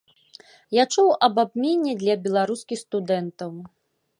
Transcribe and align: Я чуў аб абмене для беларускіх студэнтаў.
Я 0.75 0.83
чуў 0.95 1.11
аб 1.27 1.35
абмене 1.43 1.93
для 2.01 2.15
беларускіх 2.25 2.83
студэнтаў. 2.85 3.51